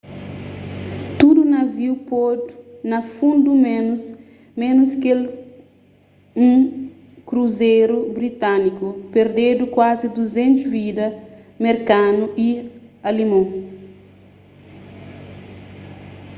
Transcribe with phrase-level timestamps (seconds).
[1.19, 2.47] tudu naviu podu
[2.91, 3.51] na fundu
[4.61, 5.19] ménus kel
[6.47, 6.59] un
[7.29, 11.15] kruzeru britániku perdedu kuazi 200 vidas
[11.63, 12.49] merkanu y
[13.09, 13.45] alimon